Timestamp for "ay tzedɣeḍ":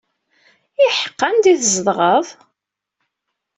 1.49-2.27